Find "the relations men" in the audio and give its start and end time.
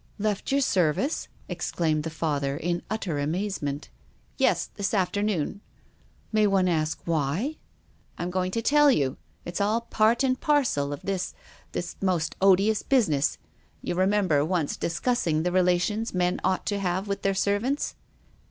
15.43-16.41